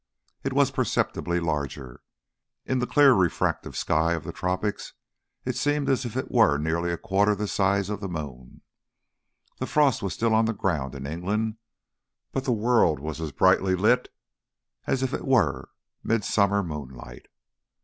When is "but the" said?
12.31-12.51